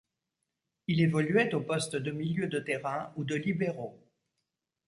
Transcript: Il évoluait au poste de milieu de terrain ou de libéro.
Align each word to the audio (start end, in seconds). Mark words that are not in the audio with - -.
Il 0.87 0.99
évoluait 0.99 1.53
au 1.53 1.61
poste 1.61 1.95
de 1.95 2.09
milieu 2.09 2.47
de 2.47 2.57
terrain 2.57 3.13
ou 3.17 3.23
de 3.23 3.35
libéro. 3.35 4.01